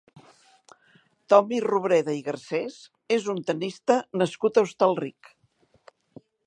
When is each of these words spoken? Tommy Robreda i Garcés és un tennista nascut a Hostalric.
Tommy 1.33 1.59
Robreda 1.65 2.15
i 2.21 2.25
Garcés 2.29 2.79
és 3.19 3.31
un 3.35 3.45
tennista 3.51 4.01
nascut 4.23 4.57
a 4.63 4.67
Hostalric. 4.67 5.33